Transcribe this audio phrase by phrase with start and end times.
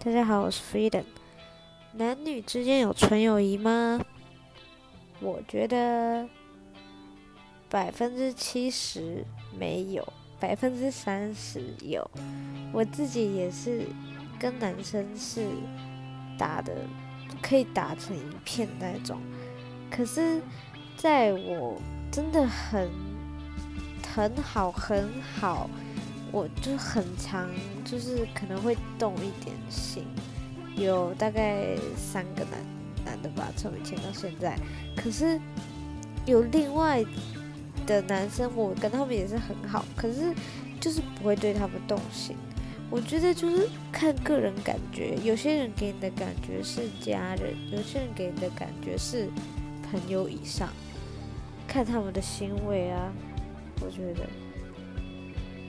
[0.00, 1.02] 大家好，我是 Freedom。
[1.94, 4.00] 男女之间有纯友谊吗？
[5.18, 6.24] 我觉得
[7.68, 9.24] 百分之七十
[9.58, 12.08] 没有，百分之三十有。
[12.72, 13.82] 我自己也是
[14.38, 15.44] 跟男生是
[16.38, 16.72] 打的，
[17.42, 19.20] 可以打成一片那种。
[19.90, 20.40] 可是，
[20.96, 21.76] 在我
[22.12, 22.88] 真的很
[24.14, 25.10] 很好很
[25.40, 25.68] 好，
[26.30, 27.48] 我就很常
[27.84, 30.04] 就是可能会动一点心。
[30.76, 32.64] 有大概三个男
[33.04, 34.56] 男的吧，从以前到现在。
[34.96, 35.40] 可是
[36.24, 37.04] 有另外
[37.84, 40.32] 的男生，我跟他们也是很好，可是
[40.80, 42.36] 就是不会对他们动心。
[42.90, 49.28] 我觉得就是看个人感觉，有些人给你的感觉是家人，有些人给你的感觉是
[49.90, 50.68] 朋友以上，
[51.66, 53.12] 看他们的行为啊，
[53.80, 54.47] 我觉得。